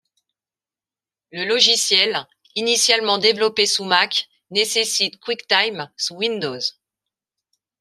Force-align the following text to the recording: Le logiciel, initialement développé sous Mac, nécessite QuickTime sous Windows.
Le 1.31 1.45
logiciel, 1.45 2.27
initialement 2.55 3.19
développé 3.19 3.67
sous 3.67 3.83
Mac, 3.83 4.29
nécessite 4.49 5.19
QuickTime 5.19 5.91
sous 5.95 6.15
Windows. 6.15 6.57